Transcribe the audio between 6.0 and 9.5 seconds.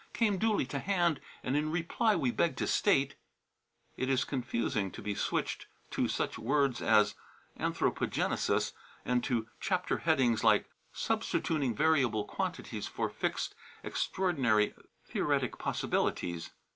such words as "anthropogenesis" and to